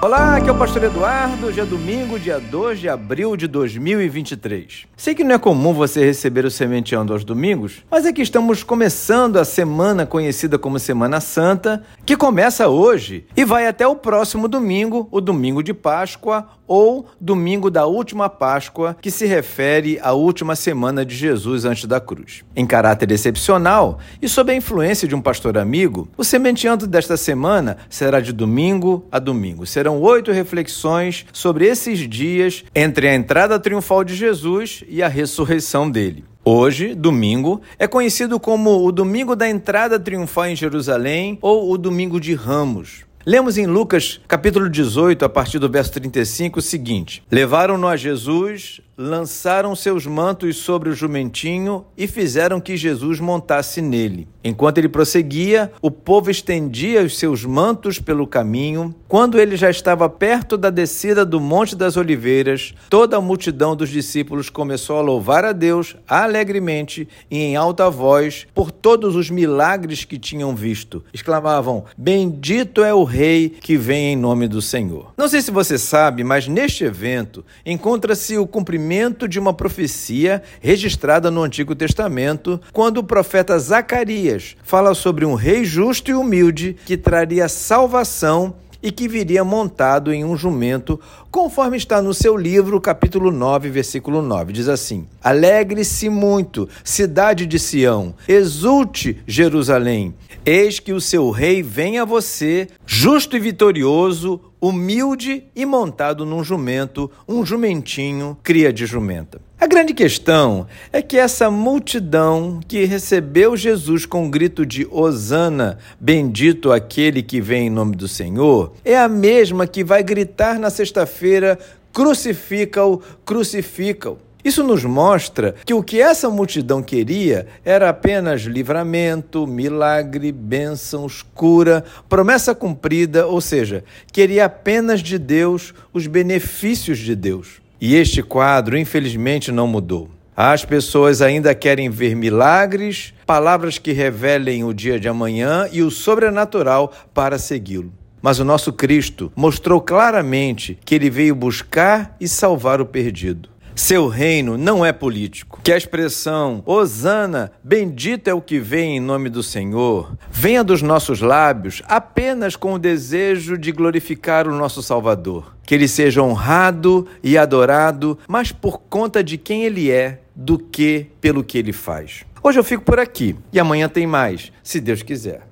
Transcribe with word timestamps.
Olá, 0.00 0.36
aqui 0.36 0.48
é 0.48 0.52
o 0.52 0.56
Pastor 0.56 0.84
Eduardo. 0.84 1.46
Hoje 1.46 1.58
é 1.58 1.64
domingo, 1.64 2.20
dia 2.20 2.38
2 2.38 2.78
de 2.78 2.88
abril 2.88 3.36
de 3.36 3.48
2023. 3.48 4.86
Sei 4.96 5.12
que 5.12 5.24
não 5.24 5.34
é 5.34 5.38
comum 5.38 5.72
você 5.74 6.04
receber 6.04 6.44
o 6.44 6.50
Sementeando 6.52 7.12
aos 7.12 7.24
domingos, 7.24 7.82
mas 7.90 8.06
é 8.06 8.12
que 8.12 8.22
estamos 8.22 8.62
começando 8.62 9.38
a 9.38 9.44
semana 9.44 10.06
conhecida 10.06 10.56
como 10.56 10.78
Semana 10.78 11.20
Santa, 11.20 11.82
que 12.06 12.16
começa 12.16 12.68
hoje 12.68 13.26
e 13.36 13.44
vai 13.44 13.66
até 13.66 13.88
o 13.88 13.96
próximo 13.96 14.46
domingo, 14.46 15.08
o 15.10 15.20
domingo 15.20 15.64
de 15.64 15.74
Páscoa 15.74 16.46
ou 16.68 17.06
domingo 17.18 17.70
da 17.70 17.86
última 17.86 18.28
Páscoa, 18.28 18.96
que 19.00 19.10
se 19.10 19.26
refere 19.26 19.98
à 20.02 20.12
última 20.12 20.54
semana 20.54 21.04
de 21.04 21.16
Jesus 21.16 21.64
antes 21.64 21.86
da 21.86 21.98
cruz. 21.98 22.44
Em 22.54 22.66
caráter 22.66 23.10
excepcional 23.10 23.98
e 24.20 24.28
sob 24.28 24.52
a 24.52 24.54
influência 24.54 25.08
de 25.08 25.14
um 25.14 25.20
pastor 25.20 25.56
amigo, 25.56 26.08
o 26.16 26.22
Sementeando 26.22 26.86
desta 26.86 27.16
semana 27.16 27.78
será 27.88 28.20
de 28.20 28.32
domingo 28.32 29.06
a 29.10 29.18
domingo. 29.18 29.64
Serão 29.88 30.02
oito 30.02 30.30
reflexões 30.32 31.24
sobre 31.32 31.66
esses 31.66 32.00
dias 32.00 32.62
entre 32.74 33.08
a 33.08 33.14
entrada 33.14 33.58
triunfal 33.58 34.04
de 34.04 34.14
Jesus 34.14 34.84
e 34.86 35.02
a 35.02 35.08
ressurreição 35.08 35.90
dele. 35.90 36.24
Hoje, 36.44 36.94
domingo, 36.94 37.62
é 37.78 37.86
conhecido 37.86 38.38
como 38.38 38.84
o 38.84 38.92
Domingo 38.92 39.34
da 39.34 39.48
Entrada 39.48 39.98
Triunfal 39.98 40.46
em 40.46 40.56
Jerusalém 40.56 41.38
ou 41.40 41.70
o 41.70 41.78
Domingo 41.78 42.20
de 42.20 42.34
Ramos. 42.34 43.08
Lemos 43.26 43.58
em 43.58 43.66
Lucas, 43.66 44.20
capítulo 44.26 44.70
18, 44.70 45.22
a 45.22 45.28
partir 45.28 45.58
do 45.58 45.68
verso 45.68 45.92
35, 45.92 46.60
o 46.60 46.62
seguinte: 46.62 47.22
Levaram-no 47.30 47.86
a 47.86 47.94
Jesus, 47.94 48.80
lançaram 48.96 49.76
seus 49.76 50.06
mantos 50.06 50.56
sobre 50.56 50.88
o 50.88 50.94
jumentinho 50.94 51.84
e 51.94 52.06
fizeram 52.06 52.58
que 52.58 52.74
Jesus 52.74 53.20
montasse 53.20 53.82
nele. 53.82 54.26
Enquanto 54.42 54.78
ele 54.78 54.88
prosseguia, 54.88 55.70
o 55.82 55.90
povo 55.90 56.30
estendia 56.30 57.02
os 57.02 57.18
seus 57.18 57.44
mantos 57.44 57.98
pelo 57.98 58.26
caminho. 58.26 58.94
Quando 59.08 59.40
ele 59.40 59.56
já 59.56 59.70
estava 59.70 60.06
perto 60.06 60.58
da 60.58 60.68
descida 60.68 61.24
do 61.24 61.40
Monte 61.40 61.74
das 61.74 61.96
Oliveiras, 61.96 62.74
toda 62.90 63.16
a 63.16 63.20
multidão 63.22 63.74
dos 63.74 63.88
discípulos 63.88 64.50
começou 64.50 64.98
a 64.98 65.00
louvar 65.00 65.46
a 65.46 65.52
Deus 65.52 65.96
alegremente 66.06 67.08
e 67.30 67.38
em 67.38 67.56
alta 67.56 67.88
voz 67.88 68.46
por 68.54 68.70
todos 68.70 69.16
os 69.16 69.30
milagres 69.30 70.04
que 70.04 70.18
tinham 70.18 70.54
visto. 70.54 71.02
Exclamavam: 71.10 71.86
Bendito 71.96 72.84
é 72.84 72.92
o 72.92 73.02
Rei 73.02 73.48
que 73.48 73.78
vem 73.78 74.12
em 74.12 74.16
nome 74.16 74.46
do 74.46 74.60
Senhor. 74.60 75.14
Não 75.16 75.26
sei 75.26 75.40
se 75.40 75.50
você 75.50 75.78
sabe, 75.78 76.22
mas 76.22 76.46
neste 76.46 76.84
evento 76.84 77.42
encontra-se 77.64 78.36
o 78.36 78.46
cumprimento 78.46 79.26
de 79.26 79.38
uma 79.38 79.54
profecia 79.54 80.42
registrada 80.60 81.30
no 81.30 81.42
Antigo 81.42 81.74
Testamento, 81.74 82.60
quando 82.74 82.98
o 82.98 83.04
profeta 83.04 83.58
Zacarias 83.58 84.54
fala 84.62 84.92
sobre 84.92 85.24
um 85.24 85.32
rei 85.32 85.64
justo 85.64 86.10
e 86.10 86.14
humilde 86.14 86.76
que 86.84 86.98
traria 86.98 87.48
salvação 87.48 88.54
e 88.82 88.92
que 88.92 89.08
viria 89.08 89.42
montado 89.42 90.12
em 90.12 90.24
um 90.24 90.36
jumento, 90.36 91.00
conforme 91.30 91.76
está 91.76 92.00
no 92.00 92.14
seu 92.14 92.36
livro, 92.36 92.80
capítulo 92.80 93.30
9, 93.30 93.68
versículo 93.70 94.22
9. 94.22 94.52
Diz 94.52 94.68
assim: 94.68 95.06
Alegre-se 95.22 96.08
muito, 96.08 96.68
cidade 96.84 97.46
de 97.46 97.58
Sião, 97.58 98.14
exulte, 98.26 99.20
Jerusalém. 99.26 100.14
Eis 100.44 100.78
que 100.78 100.92
o 100.92 101.00
seu 101.00 101.30
rei 101.30 101.62
vem 101.62 101.98
a 101.98 102.04
você, 102.04 102.68
justo 102.86 103.36
e 103.36 103.40
vitorioso, 103.40 104.40
humilde 104.60 105.44
e 105.54 105.64
montado 105.64 106.26
num 106.26 106.42
jumento, 106.42 107.10
um 107.28 107.44
jumentinho, 107.44 108.36
cria 108.42 108.72
de 108.72 108.86
jumenta. 108.86 109.40
A 109.60 109.66
grande 109.66 109.92
questão 109.92 110.68
é 110.92 111.02
que 111.02 111.18
essa 111.18 111.50
multidão 111.50 112.60
que 112.66 112.84
recebeu 112.84 113.56
Jesus 113.56 114.06
com 114.06 114.26
o 114.26 114.30
grito 114.30 114.64
de 114.64 114.86
Hosana, 114.88 115.78
bendito 115.98 116.70
aquele 116.70 117.22
que 117.22 117.40
vem 117.40 117.66
em 117.66 117.70
nome 117.70 117.96
do 117.96 118.06
Senhor, 118.06 118.72
é 118.84 118.96
a 118.96 119.08
mesma 119.08 119.66
que 119.66 119.82
vai 119.82 120.02
gritar 120.02 120.60
na 120.60 120.70
sexta-feira: 120.70 121.58
crucifica-o, 121.92 123.02
crucifica-o. 123.24 124.27
Isso 124.44 124.62
nos 124.62 124.84
mostra 124.84 125.54
que 125.64 125.74
o 125.74 125.82
que 125.82 126.00
essa 126.00 126.30
multidão 126.30 126.82
queria 126.82 127.46
era 127.64 127.88
apenas 127.88 128.42
livramento, 128.42 129.46
milagre, 129.46 130.30
bênçãos, 130.30 131.24
cura, 131.34 131.84
promessa 132.08 132.54
cumprida, 132.54 133.26
ou 133.26 133.40
seja, 133.40 133.84
queria 134.12 134.44
apenas 134.44 135.00
de 135.00 135.18
Deus 135.18 135.74
os 135.92 136.06
benefícios 136.06 136.98
de 136.98 137.16
Deus. 137.16 137.60
E 137.80 137.94
este 137.94 138.22
quadro, 138.22 138.78
infelizmente, 138.78 139.52
não 139.52 139.66
mudou. 139.66 140.08
As 140.36 140.64
pessoas 140.64 141.20
ainda 141.20 141.52
querem 141.52 141.90
ver 141.90 142.14
milagres, 142.14 143.12
palavras 143.26 143.76
que 143.76 143.90
revelem 143.90 144.62
o 144.62 144.72
dia 144.72 144.98
de 144.98 145.08
amanhã 145.08 145.68
e 145.72 145.82
o 145.82 145.90
sobrenatural 145.90 146.92
para 147.12 147.40
segui-lo. 147.40 147.92
Mas 148.22 148.38
o 148.38 148.44
nosso 148.44 148.72
Cristo 148.72 149.32
mostrou 149.34 149.80
claramente 149.80 150.78
que 150.84 150.94
ele 150.94 151.10
veio 151.10 151.34
buscar 151.34 152.16
e 152.20 152.28
salvar 152.28 152.80
o 152.80 152.86
perdido. 152.86 153.48
Seu 153.78 154.08
reino 154.08 154.58
não 154.58 154.84
é 154.84 154.92
político. 154.92 155.60
Que 155.62 155.70
a 155.70 155.76
expressão 155.76 156.64
Hosana, 156.66 157.52
bendito 157.62 158.26
é 158.26 158.34
o 158.34 158.42
que 158.42 158.58
vem 158.58 158.96
em 158.96 159.00
nome 159.00 159.28
do 159.28 159.40
Senhor, 159.40 160.18
venha 160.32 160.64
dos 160.64 160.82
nossos 160.82 161.20
lábios 161.20 161.80
apenas 161.86 162.56
com 162.56 162.74
o 162.74 162.78
desejo 162.78 163.56
de 163.56 163.70
glorificar 163.70 164.48
o 164.48 164.58
nosso 164.58 164.82
Salvador. 164.82 165.54
Que 165.64 165.76
ele 165.76 165.86
seja 165.86 166.20
honrado 166.20 167.06
e 167.22 167.38
adorado, 167.38 168.18
mas 168.26 168.50
por 168.50 168.80
conta 168.80 169.22
de 169.22 169.38
quem 169.38 169.62
ele 169.64 169.92
é, 169.92 170.22
do 170.34 170.58
que 170.58 171.06
pelo 171.20 171.44
que 171.44 171.56
ele 171.56 171.72
faz. 171.72 172.24
Hoje 172.42 172.58
eu 172.58 172.64
fico 172.64 172.82
por 172.82 172.98
aqui 172.98 173.36
e 173.52 173.60
amanhã 173.60 173.88
tem 173.88 174.08
mais, 174.08 174.52
se 174.60 174.80
Deus 174.80 175.04
quiser. 175.04 175.42